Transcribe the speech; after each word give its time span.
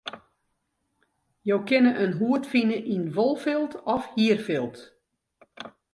Jo 1.49 1.57
kinne 1.69 1.91
in 2.03 2.13
hoed 2.19 2.43
fine 2.51 2.77
yn 2.95 3.05
wolfilt 3.15 3.73
of 3.93 4.03
hierfilt. 4.15 4.77